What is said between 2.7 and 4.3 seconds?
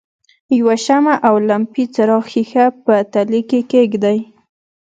په تلې کې کیږدئ.